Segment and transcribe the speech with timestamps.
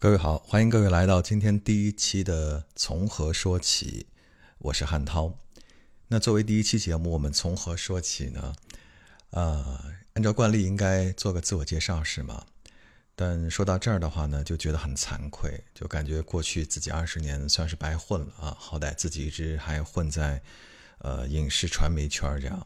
[0.00, 4.06] 各位好，欢迎各位来到今天第一期的《从何说起》，
[4.58, 5.36] 我是汉涛。
[6.06, 8.54] 那作为第一期节目，我们从何说起呢？
[9.30, 9.82] 呃，
[10.12, 12.46] 按照惯例应该做个自我介绍是吗？
[13.16, 18.56] 但说到这儿的话呢，就觉得很惭愧，就感觉过去自己二十年算是白混了啊！
[18.56, 20.40] 好歹自己一直还混在
[20.98, 22.64] 呃影视传媒圈这样，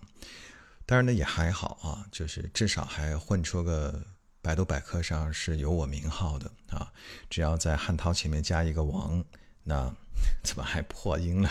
[0.85, 4.05] 当然呢也还好啊，就是至少还混出个。
[4.43, 6.93] 百度百科上是有我名号的啊，
[7.31, 9.25] 只要在汉涛前面加一个王，
[9.63, 9.95] 那
[10.43, 11.51] 怎么还破音了？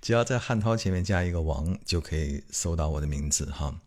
[0.00, 3.78] 只要在汉涛前面加一个王，就可以搜到我的名字哈。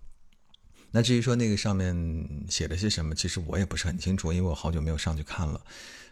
[0.91, 5.61] 那至于说那个上面写了些什么，其实我也不是很清楚，因为我好久没有上去看了。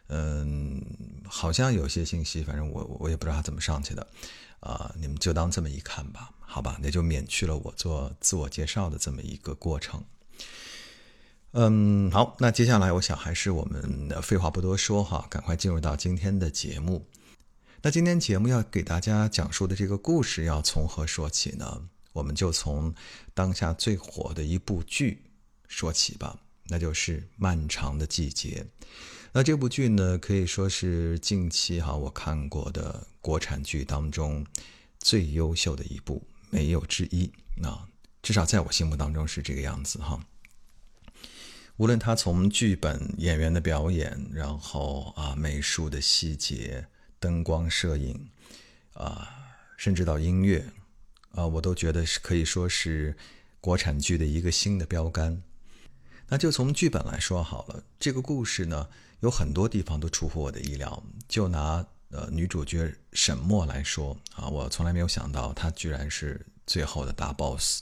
[0.07, 0.83] 嗯，
[1.27, 4.05] 好像有些信息，反正我我也不知道他怎么上去的
[4.59, 4.93] 啊。
[4.97, 10.03] 你们就当这么一看吧，好吧，那就免去了我做自我介绍的这么一个过程。
[11.57, 17.07] 嗯，好，那接下来我想还是我们废话不多说哈，赶快进入到今天的节目。
[17.81, 21.81] 那今天节目要给大家讲述的这个故事要从何说起呢？
[22.11, 22.93] 我们就从
[23.33, 25.23] 当下最火的一部剧
[25.69, 28.65] 说起吧，那就是《漫长的季节》。
[29.31, 34.45] 那这部剧呢，可以说是近期哈我看过的国产剧当中
[34.99, 37.31] 最优秀的一部，没有之一。
[37.55, 37.73] 那
[38.21, 40.19] 至少在我心目当中是这个样子哈。
[41.77, 46.87] 无论他从剧本、演员的表演，然后啊美术的细节、
[47.19, 48.29] 灯光、摄影，
[48.93, 49.27] 啊，
[49.75, 50.65] 甚至到音乐，
[51.31, 53.17] 啊，我都觉得是可以说是
[53.59, 55.43] 国产剧的一个新的标杆。
[56.29, 58.87] 那就从剧本来说好了，这个故事呢
[59.19, 61.03] 有很多地方都出乎我的意料。
[61.27, 67.81] 就拿呃女主角沈墨来说啊，我从来没有想到她居然是最后的大 boss。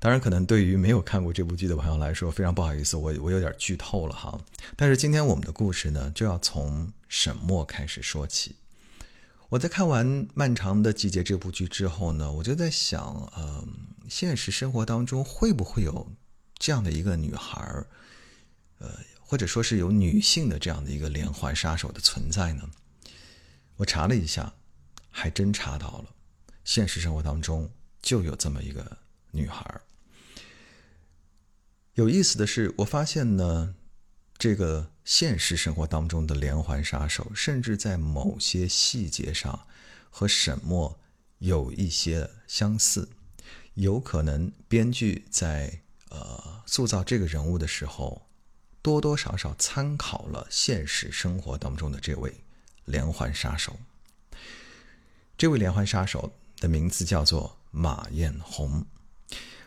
[0.00, 4.40] 当然，可能对于没有看过这部剧的朋友来说，非常不好意思，我我有点剧透了哈。
[4.74, 8.56] 但是今天我们的故事呢，就要从沈墨开始说起。
[9.50, 13.68] 我在看完《漫长的季节》这部剧之后呢，我就在想，嗯，
[14.08, 16.10] 现实生活当中会不会有
[16.58, 17.86] 这样的一个女孩儿，
[18.78, 18.88] 呃，
[19.20, 22.66] 或者说是有女性的这样的一个连环杀手的存在呢？
[23.76, 24.54] 我查了一下，
[25.10, 26.06] 还真查到了，
[26.64, 28.96] 现实生活当中就有这么一个
[29.30, 29.82] 女孩儿。
[31.94, 33.74] 有意思的是，我发现呢，
[34.38, 39.66] 这个现实生活当中的连环杀手，甚至在某些细节上
[40.08, 40.98] 和沈墨
[41.38, 43.08] 有一些相似。
[43.74, 48.26] 有可能编剧在呃塑造这个人物的时候，
[48.82, 52.44] 多多少少参考了现实生活当中的这位
[52.84, 53.78] 连环杀手。
[55.36, 58.86] 这位连环杀手的名字叫做马艳红。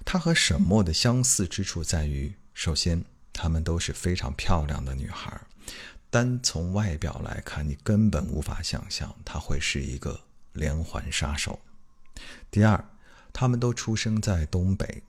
[0.06, 5.42] 她和沈墨的相似之处在于，首先，她们都是非常漂亮的女孩，
[6.10, 10.22] 单从外表来看，你根本无法想象她会是一个
[10.52, 11.60] 连环杀手。
[12.52, 12.86] 第二，
[13.32, 15.02] 她们都出生在东北。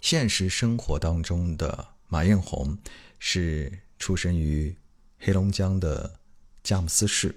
[0.00, 2.78] 现实生活当中的马艳红
[3.18, 4.76] 是出生于
[5.18, 6.18] 黑龙江的
[6.62, 7.34] 佳木斯市。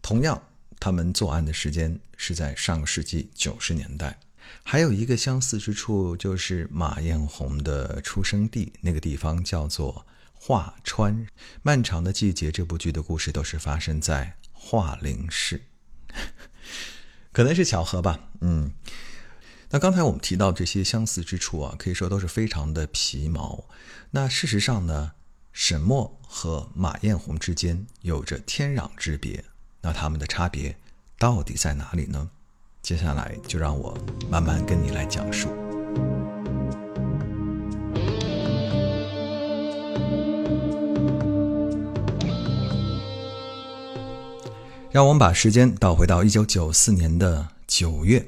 [0.00, 0.42] 同样，
[0.78, 4.18] 他们作案的时间是在上个世纪九十年代。
[4.62, 11.26] 还有一个相似之处，就是马艳红的出生地，那个地方叫做华川。
[11.62, 15.62] 漫长的季节这部剧的故事都是发生在华林市，
[17.32, 18.30] 可能是巧合吧。
[18.40, 18.72] 嗯，
[19.70, 23.66] 那刚才我们提到这些相似之处啊，可以说都是非常的皮毛。
[24.12, 25.12] 那事实上呢，
[25.52, 29.44] 沈墨和马艳红之间有着天壤之别。
[29.82, 30.76] 那他们的差别
[31.18, 32.30] 到底在哪里呢？
[32.82, 33.96] 接下来就让我
[34.28, 35.48] 慢慢跟你来讲述。
[44.90, 48.26] 让我们把时间倒回到一九九四年的九月，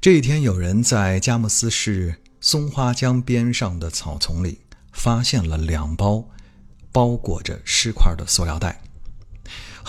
[0.00, 4.60] 这一天，有人在佳木斯市松花江边上的草丛里
[4.92, 6.24] 发现了两包
[6.92, 8.80] 包裹着尸块的塑料袋。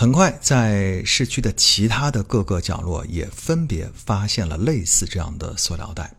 [0.00, 6.10] 很快，在市区的其他的各个角落也分别发现了类似这样的塑料袋。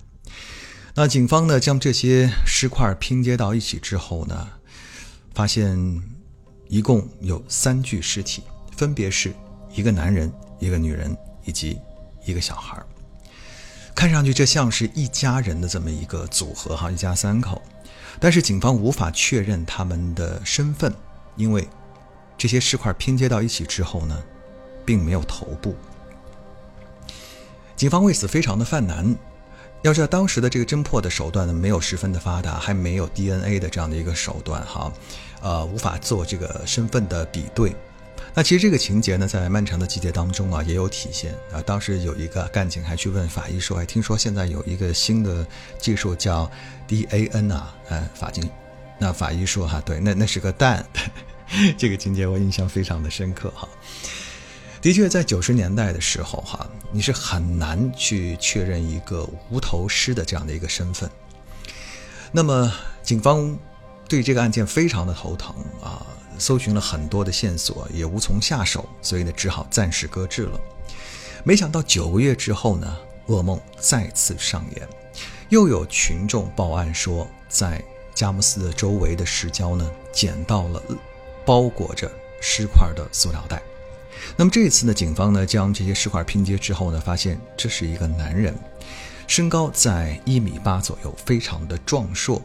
[0.93, 4.47] 那警方呢，将这些尸块拼接到一起之后呢，
[5.33, 5.75] 发现
[6.67, 8.43] 一共有三具尸体，
[8.77, 9.33] 分别是
[9.73, 11.79] 一个男人、一个女人以及
[12.23, 12.79] 一个小孩。
[13.95, 17.59] 看上去这像是一家人的这么一个组合哈，一家三口。
[18.19, 20.93] 但是警方无法确认他们的身份，
[21.35, 21.67] 因为。
[22.41, 24.19] 这些尸块拼接到一起之后呢，
[24.83, 25.75] 并没有头部。
[27.75, 29.15] 警方为此非常的犯难，
[29.83, 34.91] 要知道当时的这个侦破的手段呢，没有十分的发达，还没有 DNA 的这样的一个手段哈，
[35.43, 37.75] 呃，无法做这个身份的比对。
[38.33, 41.61] 那其实这个情节呢，在漫长的季节当中啊，也有体现啊。
[41.61, 45.45] 当时有一个干警还去问法医说：“哎，听说现在有一个新的
[45.77, 46.49] 技术叫
[46.87, 48.49] DAN 啊，呃，法警。”
[48.97, 50.83] 那法医说：“哈，对，那那是个蛋。”
[51.77, 53.67] 这个情节我印象非常的深刻哈。
[54.81, 61.07] 的确，在九十年代的时候，哈，你是很难去确认一个无头尸的这样的一个身份。
[62.31, 63.55] 那么，警方
[64.07, 66.03] 对这个案件非常的头疼啊，
[66.39, 70.59] 搜寻了很多的线索，也无从下手，所以呢，只好暂时搁置了。
[71.43, 72.97] 没想到九个月之后呢，
[73.27, 74.87] 噩梦再次上演，
[75.49, 77.83] 又有群众报案说，在
[78.15, 80.81] 佳木斯的周围的石礁呢，捡到了
[81.45, 82.11] 包裹着
[82.41, 83.61] 尸块的塑料袋。
[84.37, 88.55] 那么这次呢，警方呢将这些尸块拼接之后呢，发现这是一个男人，
[89.27, 92.41] 身高在一米八左右，非常的壮硕，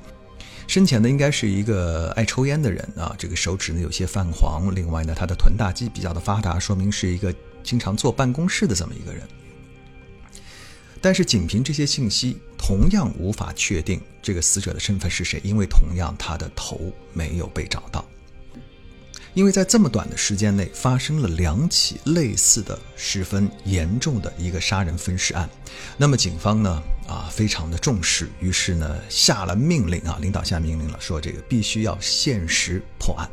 [0.67, 9.23] 生前呢应该是一个爱抽烟的人啊，这个手指呢有些泛黄，另外呢他的臀大肌比较的发达，说明是一个经常坐办公室的这么一个人。
[11.03, 16.81] 但是仅凭这些信息，同样无法确定这个死者的身份是谁，因为同样他的头
[17.13, 18.05] 没有被找到。
[19.37, 25.47] 因为在这么短的时间内发生了两起类似的、十分严重的一个杀人分尸案，
[25.99, 33.29] 那么警方呢啊非常的重视，于是呢下了命令啊，领导下命令了，说这个必须要限时破案。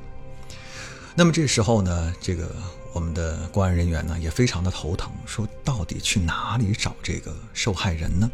[1.15, 2.53] 那么这时候呢，这个
[2.91, 8.29] 我们的公安人员呢也非常的头疼，说到底去哪里找这个受害人呢？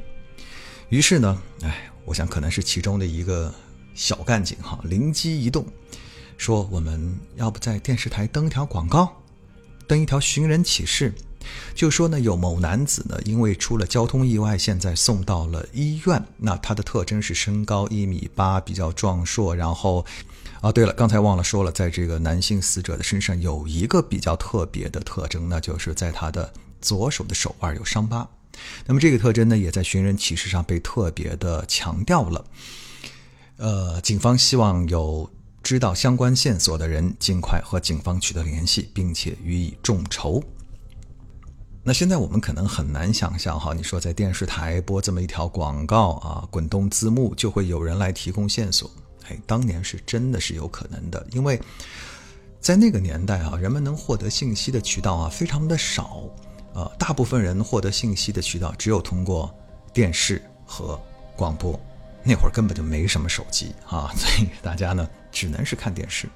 [0.90, 3.54] 于是呢，哎，我想可能是其中的一个
[3.94, 5.64] 小干警哈，灵机一动。
[6.40, 9.12] 说我们要不在电视台登一条广告，
[9.86, 11.14] 登一条寻人启事，
[11.76, 16.24] 就说呢有某男子呢因为出了交通意外，现在送到了医院。
[16.38, 19.54] 那他的特征是身高一米八，比较壮硕。
[19.54, 20.06] 然后，
[20.62, 28.26] 啊对了，刚才忘了说了，在这个男性死者的身上有一个比较特别的特征，那就是在他的左手的手腕有伤疤。
[28.86, 32.46] 那么这个特征呢，也在寻人启事上被特别的强调了。
[33.58, 35.30] 呃，警方希望有。
[35.70, 40.42] 知道相关线索的人尽快和警方取得联系，并且予以众筹。
[41.84, 48.90] 那现在我们可能很难想象哈，你说在电视台播这么一条广告啊，滚动字幕就会有人来提供线索。
[49.28, 51.62] 哎，当年是真的是有可能的，因为
[52.60, 56.24] 在那个年代啊，人们能获得信息的渠道啊非常的少，
[56.74, 59.54] 呃，大部分人获得信息的渠道只有通过
[59.94, 61.00] 电视和
[61.36, 61.80] 广播。
[62.24, 66.28] 那会儿根本就没什么手机啊， 所以大家呢只能是看电视。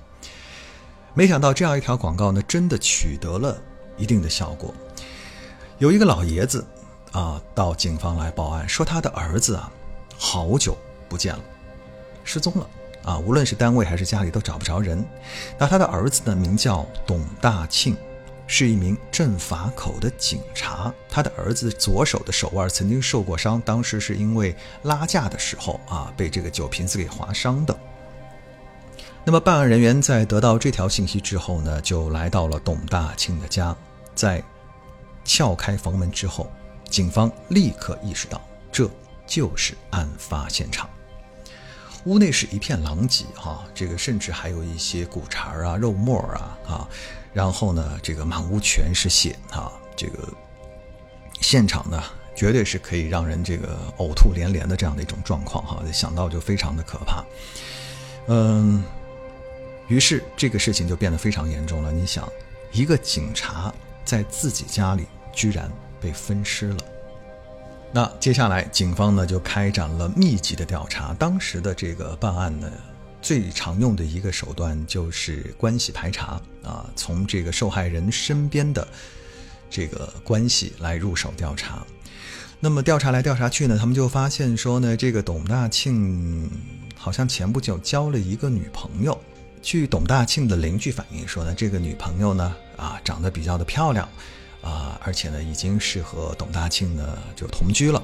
[1.14, 3.62] 没想到这样一条广告呢，真的取得了
[3.98, 4.74] 一定的效果。
[5.78, 6.66] 有一个老爷子
[7.12, 9.72] 啊，到警方来报案，说他的儿子啊，
[10.18, 10.78] 好久
[11.08, 11.44] 不见了，
[12.24, 12.68] 失踪了
[13.04, 15.06] 啊，无论是单位还是家里都找不着人。
[15.58, 17.96] 那他的儿子呢，名叫董大庆。
[18.46, 27.76] 是一名镇法口的警察，他的儿子左手的手腕曾经受过伤，当时是因为拉架的时候啊，被这个酒瓶子给划伤的。
[29.26, 33.76] 那么办案人员在得到这条信息之后呢，就来到了董大庆的家，
[34.14, 34.44] 在
[35.24, 36.52] 撬开房门之后，
[36.90, 38.42] 警方立刻意识到
[38.72, 38.90] 这
[39.26, 40.90] 就是案发现场。
[42.04, 46.90] 屋内是一片狼藉哈，这个甚至还有一些骨茬啊、肉沫啊啊。
[47.34, 49.72] 然后呢，这个满屋全是血啊！
[49.96, 50.28] 这个
[51.42, 52.02] 现场呢，
[52.36, 57.24] 绝对是可以让人这个呕吐连连的这样的一种状况哈，想到就非常的可怕。
[58.28, 58.84] 嗯，
[59.88, 61.92] 于是这个事情就变得非常严重了。
[61.92, 62.32] 你想，
[62.72, 63.74] 一个警察
[64.06, 66.78] 在自己家里居然被分尸了，
[67.92, 71.16] 那接下来警方呢就开展了密集的调查。
[71.16, 72.72] 当时的这个办案呢。
[73.24, 78.86] 最常用的一个手段就是关系排查啊，从这个受害人身边的
[79.70, 81.84] 这个关系来入手调查。
[82.60, 86.50] 那么调查来调查去呢，他们就发现说呢，这个董大庆
[86.98, 89.20] 好像前不久交了一个女朋友。
[89.62, 94.08] 据董大庆的邻居反映说呢，这个女朋友呢啊长得比较的漂亮
[94.62, 98.04] 啊，而且呢已经是和董大庆呢就同居了。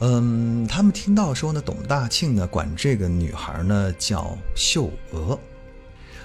[0.00, 5.38] 嗯，他们听到说呢，董大庆呢管这个女孩呢叫秀娥。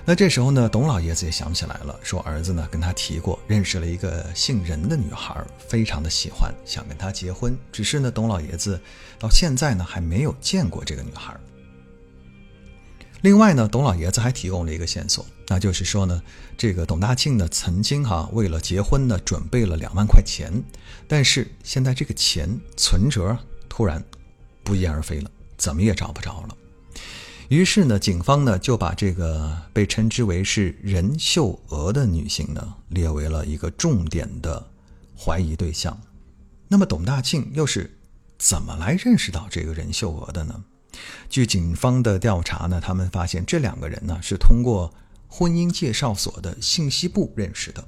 [0.04, 7.56] 那这时候呢，董老爷子也想起来了，说儿子呢跟他提过，认识了一个姓任的女孩，非常的喜欢，想跟她结婚。
[7.72, 8.82] 只是呢，董老爷子
[9.20, 11.34] 到现在呢还没有见过这个女孩。
[13.22, 16.22] 另外呢，董老爷子还提供了一个线索，那就是说呢，
[16.58, 20.52] 这个董大庆呢曾经哈为了结婚呢准备了两万块钱，
[21.08, 23.38] 但是现在这个钱存折。
[23.72, 24.04] 突然
[24.66, 26.58] 不翼而飞了，怎么也找不着了。
[27.48, 34.70] 于是呢，警方呢就把这个被称之为是任秀娥的女性呢列为了一个重点的
[35.18, 35.98] 怀疑对象。
[36.68, 37.98] 那么董大庆又是
[38.38, 40.66] 怎么来认识到这个任秀娥的呢？
[41.30, 44.94] 据警方的调查呢，他们发现这两个人呢是通过
[45.30, 47.82] 婚姻介绍所的信息部认识的。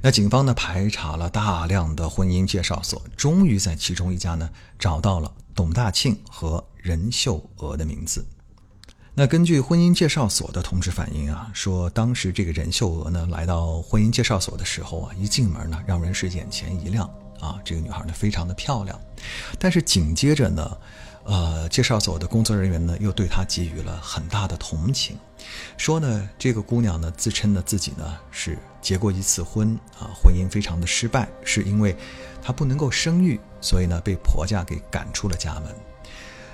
[0.00, 8.24] 那警方呢排查了大量的婚姻介绍所，终于在其中一家呢找到了董大庆和任秀娥的名字。
[9.16, 19.00] 那根据婚姻介绍所的同志反映啊，说当时这个任秀娥呢来到婚姻介绍所的时候啊，一进门呢让人是眼前一亮啊，这个女孩呢非常的漂亮。
[19.56, 20.76] 但是紧接着呢，
[21.22, 25.16] 呃，介绍所的工作人员呢又对她给予了很大的同情，
[25.76, 31.96] 说呢这个姑娘呢自称呢自己呢是结过一次婚啊，婚姻非常的失败，是因为
[32.42, 35.74] 她不能够生育，所以呢被婆家给赶出了家门。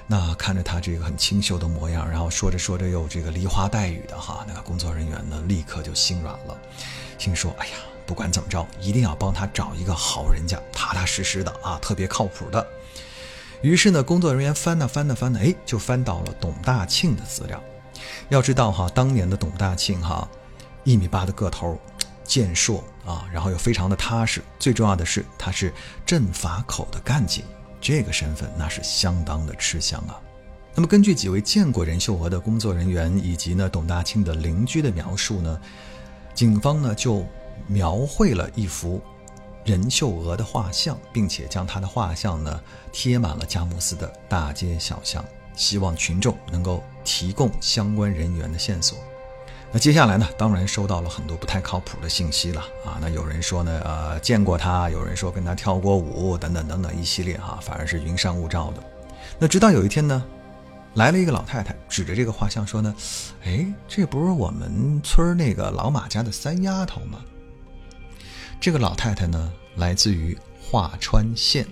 [0.07, 6.57] 那看着她这个很清秀的模样，然后说着说着又这个梨花带雨的哈，那个工作人员呢立刻就心软了，
[7.19, 7.73] 心说：哎呀，
[8.07, 12.65] 不管怎么着，一定要帮她找一个好人家，踏踏实实的啊，特别靠谱的。
[13.61, 17.61] 于是呢，工作人员翻呐翻呐翻呐，哎，就翻到了董大庆的资料。
[18.29, 20.29] 要知道哈，当年的董大庆哈，
[20.85, 21.79] 一米八的个头，
[22.31, 25.75] 健硕啊，然后又非常的踏实，最重要的是他是
[26.07, 27.45] 政法口的干警。
[27.81, 30.15] 这个身份那是相当的吃香啊。
[30.77, 35.61] 那么根据几位见过任秀娥的工作人员以及呢董大庆的邻居的描述呢，
[36.33, 37.27] 警方呢就
[37.67, 39.03] 描绘了一幅
[39.65, 42.61] 任秀娥的画像，并且将她的画像呢
[42.93, 45.25] 贴满了佳木斯的大街小巷，
[45.57, 48.97] 希望群众能够提供相关人员的线索。
[49.73, 52.99] 那接下来呢，当然收到了很多不太靠谱的信息了啊。
[53.01, 58.83] 那有人说呢，呃，见过他，有人说跟他跳过舞，等等等等一系列哈，反而是云山雾罩的。
[59.39, 60.25] 那直到有一天呢，
[60.95, 62.93] 来了一个老太太，指着这个画像说呢，
[63.45, 67.21] 哎，这不是我们村那个老马家的三丫头吗？
[68.61, 71.65] 这个老太太呢，来自于桦川县。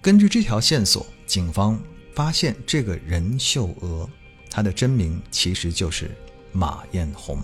[0.00, 1.80] 根据这条线索，警方
[2.16, 4.10] 发现这个任秀娥，
[4.50, 6.10] 她的真名其实就是。
[6.52, 7.38] 马艳红，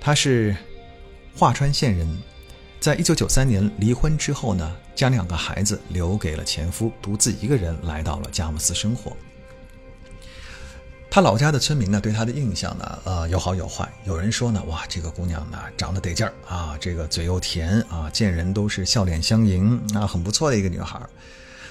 [0.00, 0.56] 他是
[1.36, 2.08] 桦川县人，
[2.80, 9.16] 在一九九三年离婚之后呢，将两个孩子留给了前夫，独自一个人来到了佳木斯生活。
[11.10, 13.90] 他老家的村民呢，对他的印象呢，呃，有好有坏。
[14.04, 21.00] 有人说呢，哇，这个姑娘呢，长得得劲儿啊，这个嘴又甜啊，见人都是笑脸相迎啊，很不错的一个女孩。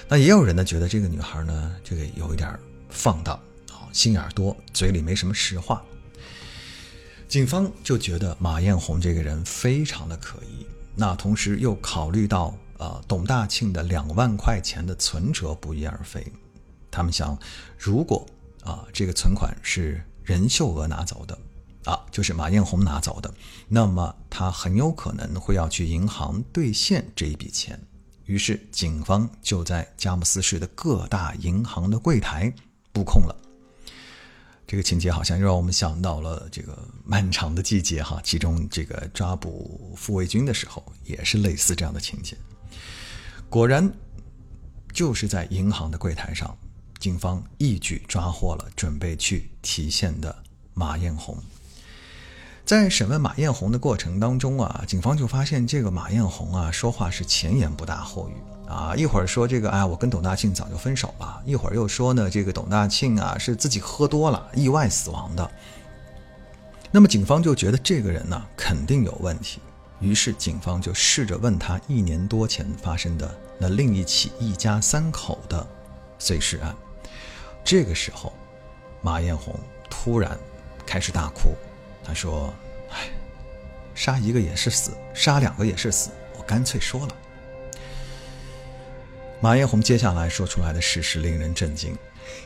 [0.08, 2.52] 那也有人呢，觉得这个女孩呢，这个有一点
[2.90, 3.38] 放荡。
[3.98, 5.82] 心眼多，嘴里没什么实话。
[7.26, 10.64] 警方就觉得马艳红这个人非常的可疑。
[10.94, 16.24] 那同时又考虑到，呃，董大庆的两万块钱的存折不翼而飞。
[16.92, 17.36] 他们想，
[17.76, 18.24] 如果
[18.62, 21.36] 啊这个存款是任秀娥拿走的，
[21.82, 23.34] 啊就是马艳红拿走的，
[23.66, 27.76] 那么他很有可能会要去银行兑现这一笔钱。
[28.26, 32.54] 于是警方就在佳木斯市的各大银行的柜台
[32.92, 33.34] 布控了。
[34.70, 42.36] 这个情节好像又让我们想到了这个漫长的季节哈，其中这个抓捕傅卫军的时候也是类似这样的情节。
[43.48, 43.90] 果然，
[44.92, 46.54] 就是在银行的柜台上，
[46.98, 50.36] 警方一举抓获了准备去提现的
[50.74, 51.42] 马艳红。
[52.68, 58.34] 在审问马艳红的过程当中啊，警方就发现这个马艳红啊说话是前言不搭后语。
[58.68, 65.50] 啊，一会儿说这个，哎，我跟董大庆早就分手了；一会儿又说呢，这个董大庆啊是自己喝多了意外死亡的。
[66.90, 69.62] 那么警方就觉得这个人呢肯定有问题，
[69.98, 75.66] 于是警方就试着问他一年多前发生的那另一起一家三口的
[76.18, 76.76] 碎尸案。
[77.64, 78.30] 这个时候，
[79.00, 79.58] 马艳红
[79.88, 80.38] 突然
[80.84, 81.54] 开始大哭，
[82.08, 82.52] 他说
[82.90, 83.10] ：“哎，
[83.94, 87.14] 杀一个也是死，杀两个也是死，我干脆说了。”
[89.40, 91.94] 马艳红接下来说出来的事实令人震惊。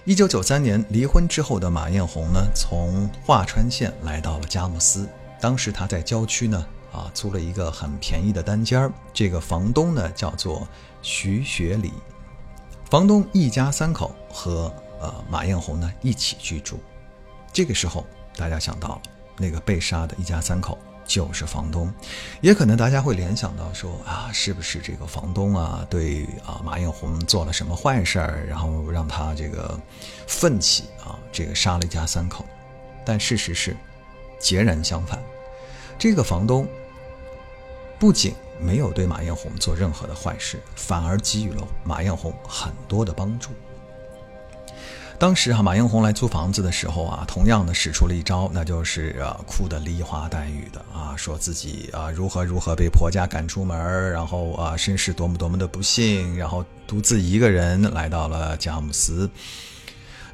[0.04, 5.08] 一九九三年离婚之后的马艳红呢，从桦川县来到了佳木斯。
[5.40, 8.92] 当时她在郊区呢，啊，租了一个很便宜的单间儿。
[9.14, 10.66] 这个房东呢，叫做
[11.02, 11.92] 徐学礼。
[12.90, 16.80] 房东一家三口和呃马艳红呢一起居住。
[17.52, 18.04] 这个时候，
[18.36, 19.02] 大家想到了
[19.42, 20.78] 那个被杀的一家三口。
[21.04, 21.92] 就是房东，
[22.40, 29.78] 也可能大家会联想到说啊，是不是这个房东啊对啊马艳红做了什么坏事儿，然后让他这个
[30.28, 32.46] 奋起啊这个杀了一家三口？
[33.04, 33.76] 但事实是
[34.38, 35.20] 截然相反，
[35.98, 36.66] 这个房东
[37.98, 43.50] 不仅没有对马艳红做任何的坏事，反而给予了马艳红很多的帮助。
[45.18, 59.30] 当时哈，马英红来租房子的时候啊，同样的使出了一招，那就是啊，哭得梨花带雨的啊，说自己啊如何如何被婆家赶出门，然后啊身世多么多么的不幸，然后独自一个人来到了佳木斯。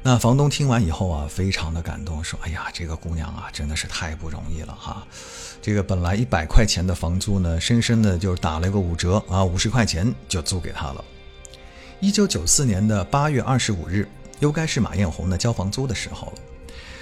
[0.01, 5.05] 那房东听完以后啊，非常的感动，说：“哎呀，这个姑娘啊，真的是太不容易了哈！
[5.61, 11.03] 这个本来一百块钱的房租呢，深深的就打了个五折啊，五十块钱就租给她了。”
[11.99, 14.07] 一九九四年的八月二十五日。
[14.39, 16.33] 又该是马艳红呢交房租的时候了。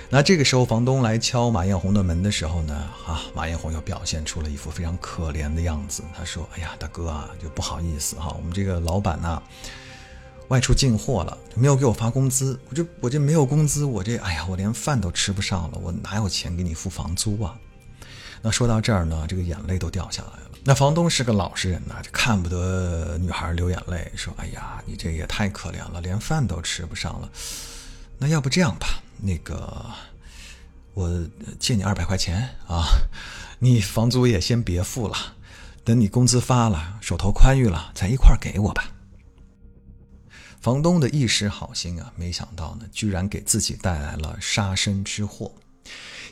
[0.10, 2.74] 那这个时候，房东来敲马艳红的门的时候呢，
[3.06, 6.02] 啊，马艳红又表现出了一副非常可怜的样子。
[6.18, 9.44] 他说：“哎呀，大哥啊，就不好意思哈，我们这个老板呐，
[10.48, 12.58] 外出进货了，没有给我发工资。
[12.70, 17.60] 我这我这没有工资，我这哎呀，我连饭都吃不上了，我哪有钱给你付房租啊？”
[18.42, 20.47] 那说到这儿呢，这个眼泪都掉下来了。
[20.70, 27.30] 那房东是个老实人呐，就看不得女孩流眼泪，说：“哎呀，你这也太可怜了，连饭都吃不上了。
[28.18, 29.86] 那要不这样吧，那个
[30.94, 31.10] 我
[31.58, 32.84] 借你二百块钱啊，
[33.60, 35.16] 你房租也先别付了，
[35.86, 38.92] 等你工资发了，手头宽裕了，再一块给我吧。”
[40.60, 45.50] 房东的一时好心啊，没想到呢，居然给自己带来了杀身之祸。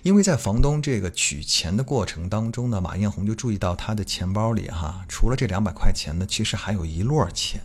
[0.05, 7.59] 因为在房东这个取钱的过程当中呢，马艳红就注意到他的钱包里哈，除了这两百块钱呢，其实还有一摞钱。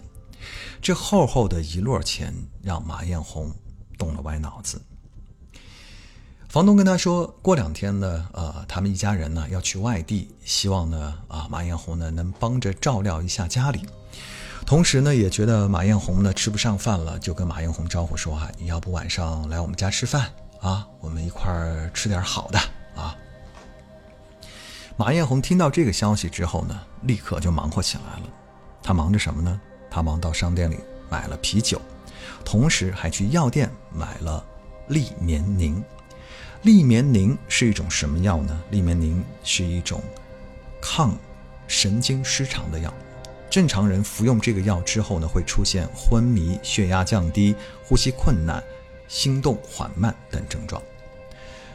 [0.81, 2.33] 这厚厚的一摞钱
[2.63, 3.53] 让马艳红
[3.99, 4.81] 动了歪脑子。
[6.49, 13.85] 房东跟他说过两天呢，呃，他们一家人呢要去外地，希望呢啊马艳红呢能帮着照料一下家里。
[14.65, 20.33] 同时呢，也觉得马艳红呢吃不上饭了，就跟马艳红招呼说啊，你要不晚上来我们家吃饭？
[20.61, 22.59] 啊，我们一块儿吃点好的
[22.95, 23.17] 啊！
[24.97, 28.29] 马艳红听到这个消息之后呢，立刻就忙活起来了。
[28.83, 29.59] 他忙着什么呢？
[29.91, 31.81] 他忙到商店里买了啤酒，
[32.45, 34.45] 同时还去药店买了
[34.89, 35.83] 利眠宁。
[36.63, 38.61] 利眠宁是一种什么药呢？
[38.71, 40.03] 利眠宁是一种
[40.81, 41.17] 抗
[41.67, 42.93] 神经失常的药。
[43.49, 48.63] 正常人服用这个药之后呢，会出现昏迷、血压降低、呼吸困难。
[49.11, 50.81] 心动缓慢等症状。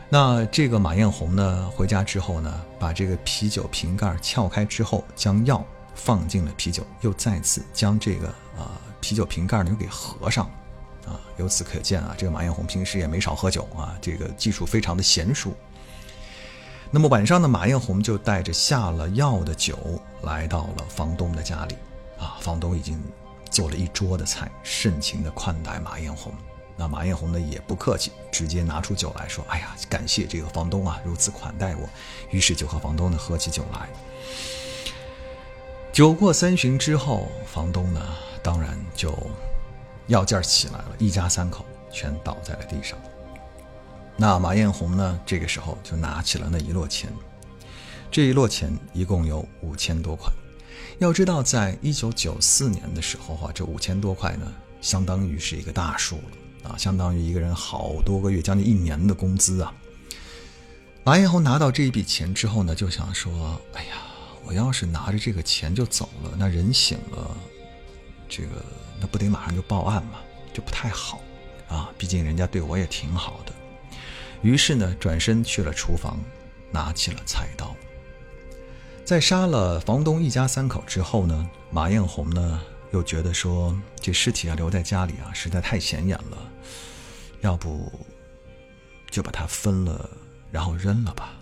[0.07, 10.49] 那这个马艳红呢，回家之后呢，把这个啤酒瓶盖撬开之后，将药放进了啤酒，又再次将这个啊啤酒瓶盖呢又给合上。
[11.05, 15.53] 啊，由此可见啊，这个马艳红平时也没少喝酒啊，这个技术非常的娴熟。
[16.89, 19.77] 那么晚上呢，马艳红就带着下了药的酒
[20.21, 21.75] 来到了房东的家里。
[22.17, 23.03] 啊，房东已经
[23.51, 26.33] 做了一桌的菜，盛情的款待马艳红。
[26.77, 31.87] 那马艳红呢也不客气，直接拿出酒来说：“哎呀，感谢这个房东啊，如此款待我。”
[32.31, 33.87] 于是就和房东呢喝起酒来。
[35.93, 38.01] 酒过三巡之后，房东呢
[38.43, 39.17] 当然就
[40.07, 42.99] 要劲儿起来了，一家三口全倒在了地上。
[44.17, 47.09] 那马艳红呢这个时候就拿起了那一摞钱，
[48.11, 50.29] 这一摞钱一共有五千多块。
[50.99, 54.45] 要知道，在一九九四年的时候啊，这五千多块呢，
[54.81, 56.44] 相当于是一个大数了。
[56.67, 59.73] 啊，相当于一个人好多个月，将近一年的工资啊！
[61.03, 63.97] 马艳红拿到这一笔钱之后呢，就想说：“哎呀，
[64.43, 67.37] 我要是拿着这个钱就走了，那人醒了，
[68.27, 68.65] 这个
[68.99, 70.19] 那不得马上就报案嘛，
[70.51, 71.21] 就不太好
[71.69, 71.91] 啊！
[71.97, 73.53] 毕竟人家对我也挺好的。”
[74.41, 76.19] 于是呢，转身去了厨房，
[76.71, 77.75] 拿起了菜刀。
[79.03, 82.61] 在杀了房东一家三口之后呢，马艳红呢？
[82.95, 86.37] 又觉得说这尸体啊留在家里啊实在太显眼了，
[87.41, 87.91] 要不
[89.11, 90.09] 就把它分了，
[90.49, 91.33] 然后扔了吧。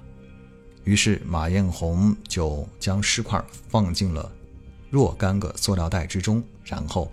[0.83, 3.39] 于是马艳红就将尸块
[3.69, 4.31] 放进了
[4.89, 7.11] 若干个塑料袋之中，然后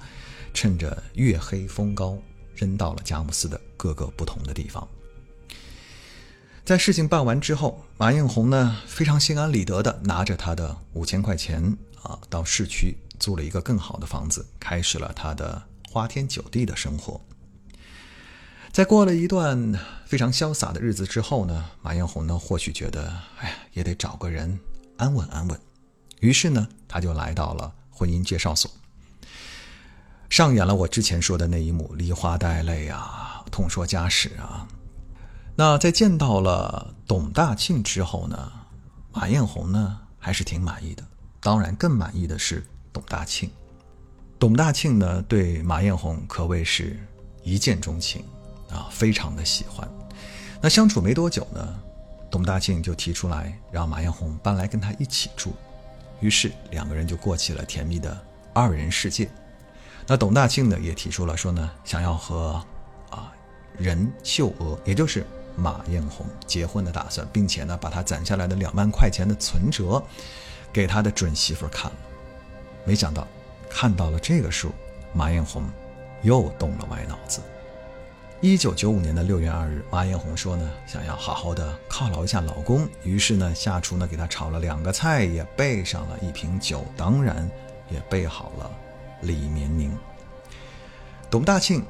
[0.54, 2.16] 趁着月黑风高
[2.54, 4.88] 扔到了佳木斯的各个不同的地方。
[6.64, 12.96] 在事情办完之后，马艳红呢非常心安理得的拿着他的五千块钱啊到市区。
[13.20, 17.20] 租了一个更好的房子，开始了他的花天酒地的生活。
[18.72, 19.74] 在过了一段
[20.06, 24.58] 非常潇洒的日子之后呢，马艳红呢或许觉得，哎呀，也得找个人
[24.96, 25.60] 安稳安稳。
[26.20, 28.70] 于是呢，他就来到了婚姻介绍所，
[30.28, 34.66] 上演了我之前说的那一幕，梨花带泪啊，痛说家史啊。
[35.56, 38.52] 那在见到了董大庆之后呢，
[39.12, 41.04] 马艳红呢还是挺满意的。
[41.40, 42.64] 当然，更满意的是。
[42.92, 43.50] 董大庆，
[44.38, 46.98] 董大庆呢，对马艳红可谓是
[47.42, 48.24] 一见钟情
[48.70, 49.88] 啊，非常的喜欢。
[50.60, 51.80] 那相处没多久呢，
[52.30, 55.54] 董大庆就提出来让马艳红搬来跟他一起住。
[56.20, 58.16] 于是两个人就过起了甜蜜的
[58.52, 59.30] 二人世界。
[60.06, 62.62] 那董大庆呢也提出了说呢，想要和
[63.10, 63.32] 啊
[63.78, 65.24] 任秀娥，也就是
[65.56, 70.02] 马艳红结婚的打算，并且呢把他攒下来的两万块钱的存折
[70.72, 71.96] 给他的准媳妇看了。
[72.84, 73.26] 没想到
[73.68, 74.72] 看到了这个数，
[75.12, 75.64] 马艳红
[76.22, 77.40] 又动了歪脑子。
[78.42, 87.48] 一九九五年的六月二日，马艳红说呢，想要好好的犒劳一下老公，于是呢，下厨呢给他炒了两个菜，也备上了一瓶酒，当然
[87.90, 88.70] 也备好了
[89.20, 89.94] 李绵宁。
[91.30, 91.84] 董大庆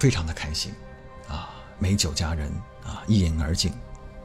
[0.00, 0.74] 非常的开心，
[1.28, 2.50] 啊，美酒佳人
[2.84, 3.72] 啊，一饮而尽。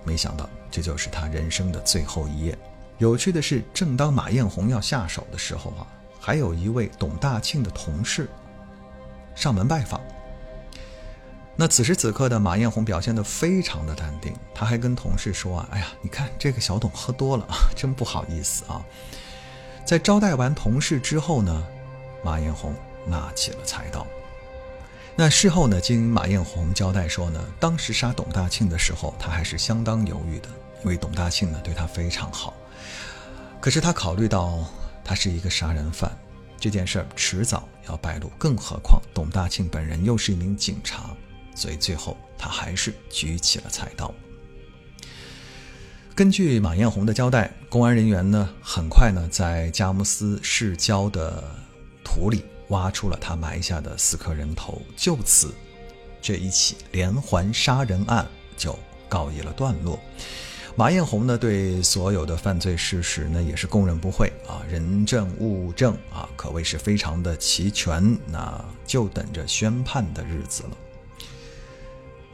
[0.03, 2.57] 没想到这就是他人生的最后一夜。
[2.97, 5.85] 有趣的是，正当马艳红要下手的时候啊，
[6.19, 8.29] 还有一位董大庆的同事
[9.35, 9.99] 上门拜访。
[11.57, 18.85] 那此时此刻的马艳红表现得非常的淡定，他还跟同事说啊：“哎呀，你看这个小董喝多了， 真不好意思啊。”
[19.85, 21.65] 在招待完同事之后呢，
[22.23, 22.73] 马艳红
[23.05, 24.05] 拿起了菜刀。
[25.15, 30.49] 那事后呢，经马艳红交代说呢，当时杀董大庆的时候，他还是相当犹豫的，
[30.83, 32.53] 因为董大庆呢对他非常好，
[33.65, 34.63] 可是他考虑到
[35.03, 36.15] 他是一个杀人犯，
[36.59, 41.09] 这件事儿迟早要败露，更何况董大庆本人又是一名警察。
[41.55, 44.13] 所以最后，他还是举起了菜刀。
[46.13, 51.43] 根据马艳红的交代，公安人员呢，很快呢，在佳木斯市郊的
[52.03, 54.79] 土里挖出了他埋下的四颗人头。
[54.95, 55.51] 就此，
[56.21, 58.77] 这一起连环杀人案就
[59.09, 59.99] 告一了段落。
[60.77, 68.17] 马艳红呢，对所有的犯罪事实呢，也是供认不讳啊，人证物证啊，可谓是非常的齐全。
[68.27, 70.71] 那就等着宣判的日子了。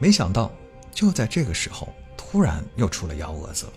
[0.00, 0.50] 没想到，
[0.92, 3.72] 就在这个时候，突然又出了幺蛾子了。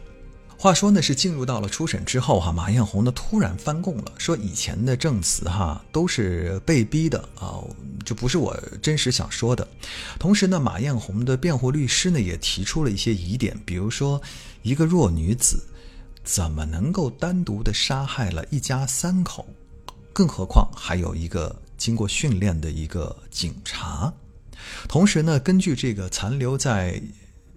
[0.66, 7.62] 话说呢，是进入到了初审之后，哈，马艳红呢突然翻供了，说以前的证词哈都是被逼的啊，
[8.04, 9.68] 这不是我真实想说的。
[10.18, 14.20] 同时呢，马艳红的辩护律师呢也提出了一些疑点，比如说，
[14.64, 15.64] 一个弱女子
[16.24, 19.46] 怎么能够单独的杀害了一家三口，
[20.12, 24.12] 更何况还有一个经过训练的一个警察。
[24.88, 27.00] 同时呢，根据这个残留在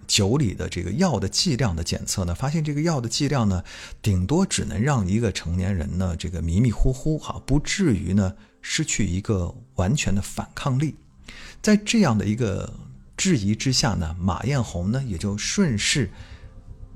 [0.09, 3.63] 酒里的这个药的剂量的检测呢，发现这个药的剂量呢，
[4.03, 10.97] 顶多只能让一个成年人呢这个迷迷糊糊哈，不至于呢失去一个完全的反抗力。
[11.61, 12.73] 在这样的一个
[13.17, 16.11] 质疑之下呢，马艳红呢也就顺势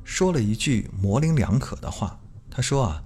[0.03, 2.19] 说了一句模棱两可的话，
[2.51, 3.05] 他说啊，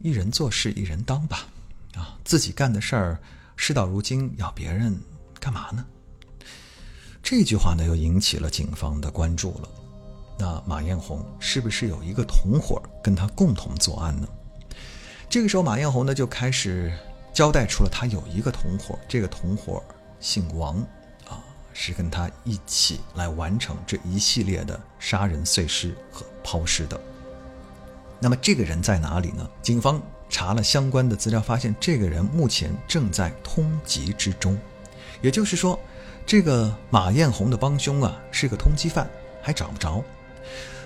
[0.00, 1.46] 一人做事一人当吧，
[1.94, 3.20] 啊，自己干的事儿
[3.54, 4.98] 事到如今要别人
[5.38, 5.86] 干嘛呢？
[7.28, 9.68] 这句话呢，又引起了警方的关注了。
[10.38, 14.28] 那马艳红是不是有一个同伙跟他共同作案呢？
[15.28, 16.96] 这个时候，马艳红呢就开始
[17.34, 19.82] 交代出了他有一个同伙，这个同伙
[20.20, 20.76] 姓王，
[21.28, 27.00] 啊，是跟他一起来完成这一系列的杀人碎尸和抛尸的。
[28.20, 29.50] 那么这个人在哪里呢？
[29.60, 34.56] 警方查了相关的资料，发现这个人目前正在通缉之中，
[35.20, 35.76] 也就是说。
[36.26, 39.08] 这个马艳红的帮凶啊，是个通缉犯，
[39.40, 40.02] 还找不着。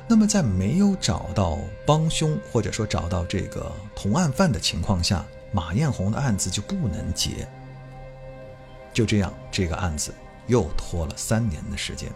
[0.07, 7.48] 那么，在没有找到帮凶，或者说找到这个同案犯的情况下，马艳红的案子就不能结。
[8.92, 10.12] 就这样，这个案子
[10.46, 12.12] 又拖了三年的时间。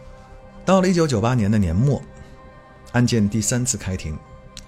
[0.66, 2.02] 到了一九九八年的年末，
[2.92, 4.18] 案件第三次开庭，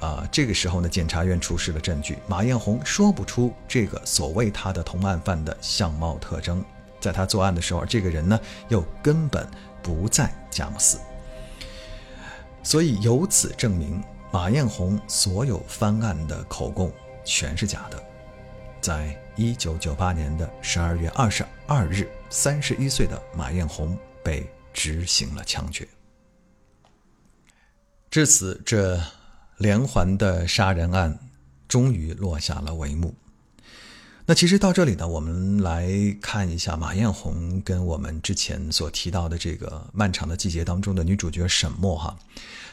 [0.01, 6.65] 啊，这个时候呢，检察院出示了证据，马艳红说不出这个所谓他的同案犯的相貌特征。
[7.01, 9.49] 在他作案的时候，这个人呢又根本
[9.83, 10.99] 不在佳木斯，
[12.63, 16.93] 所以由此证明马艳红所有翻案的口供
[17.25, 18.03] 全是假的。
[18.81, 25.87] 在一九九八年的十二月二十二日，三十一岁的马艳红被执行了枪决。
[28.11, 29.01] 至此，这
[29.59, 31.19] 连环的杀人案
[31.67, 33.15] 终于落下了帷幕。
[34.29, 35.89] 那其实到这里呢，我们来
[36.21, 42.19] 看一下马艳红跟我们之前所提到的这个漫长的季节当中的女主角沈墨哈，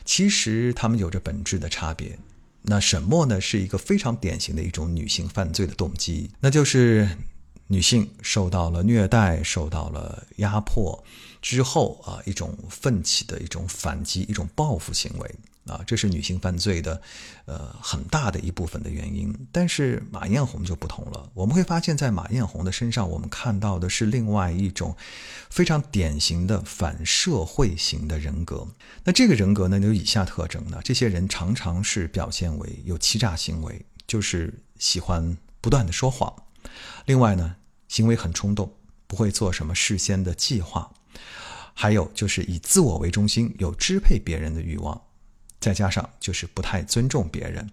[0.03, 2.17] 其实她们有着本质的差别。
[2.63, 7.07] 那沈墨呢，是一个非常典型的一种女性犯罪的动机，那就是
[7.67, 11.03] 女性受到了虐待、受到了压迫
[11.39, 15.35] 之后啊，一种奋起的一种反击、一种报复行为。
[15.65, 17.01] 啊，这是女性犯罪的，
[17.45, 19.33] 呃，很大的一部分的原因。
[19.51, 24.95] 但是马艳红就不同了，我们会发现，在马艳红的身上，我们看到的是另外一种
[25.49, 28.67] 非常典型的反社会型的人格。
[29.03, 33.85] 那这个人格呢，有以下特征呢：这些人常常是表现为有欺诈行为。
[34.05, 36.31] 就是喜欢不断的说谎。
[37.05, 37.55] 另外呢，
[37.87, 38.75] 行为很冲动，
[39.07, 40.91] 不会做什么事先的计划。
[41.73, 45.01] 还有就是以自我为中心，有支配别人的欲望。
[45.63, 47.69] 再加上就是不太尊重别人，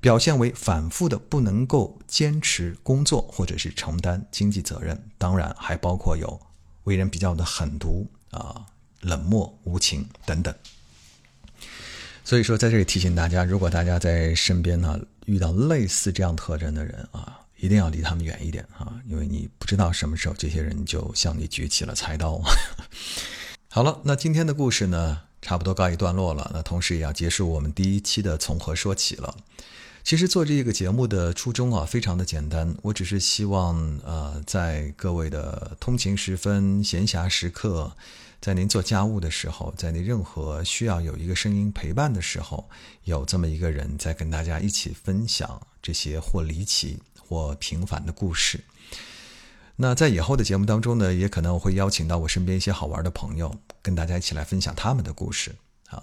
[0.00, 5.00] 表现为反复的不能够坚持工作或者是承担经济责任。
[5.16, 6.40] 当然还包括有
[6.82, 8.66] 为人比较的狠毒啊、
[9.02, 10.52] 冷漠无情等等。
[12.24, 22.42] 所以说，在这里提醒大家，如果大家在身边呢遇到类似这样特征的人啊，一定要离他们远一点啊，因为你不知道什么时候这些人就向你举起了菜刀。
[23.70, 26.50] 好了，那今天的故事呢，差不多告一段落了。
[26.52, 29.36] 那同时也要结束我们第一期的从何说起了。
[30.04, 37.92] 其实做这个节目的初衷啊，非常的简单，我只是希望呃，在各位的通勤时分、闲暇时刻。
[38.40, 42.70] 在您做家务的时候，在您任何需要有一个声音陪伴的时候，
[43.02, 48.60] 有这么一个人在跟大家一起分享这些或离奇或平凡的故事。
[49.80, 55.54] 那在以后的节目当中呢，也可能我会邀请到我身边一些好玩的朋友，跟大家一起来分享他们的故事
[55.88, 56.02] 啊。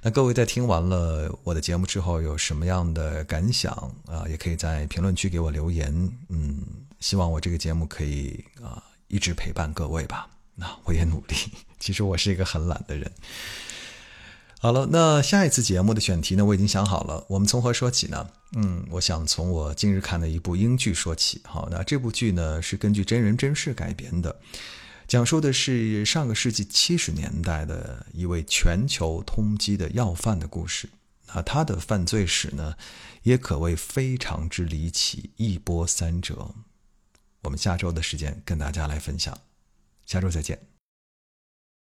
[0.00, 3.72] 那各位在听完了我的节目之后，有什么样的感想
[4.06, 4.24] 啊？
[4.28, 5.92] 也可以在评论区给我留言。
[6.28, 6.64] 嗯，
[7.00, 10.28] 希望我这个节目可以啊一直陪伴各位吧。
[10.54, 11.34] 那我也努力。
[11.80, 13.10] 其实我是一个很懒的人。
[14.66, 17.24] 好了，那下一次节目的选题呢，我已经想好了。
[17.28, 18.28] 我们从何说起呢？
[18.56, 21.40] 嗯，我想从我近日看的一部英剧说起。
[21.44, 24.40] 好，那这部剧呢是根据真人真事改编的，
[25.06, 30.88] 讲述的是上个世纪七十年代的一位全球通缉的要犯的故事。
[31.32, 32.74] 那他的犯罪史呢，
[33.22, 36.52] 也可谓非常之离奇，一波三折。
[37.42, 39.38] 我们下周的时间跟大家来分享。
[40.04, 40.75] 下周再见。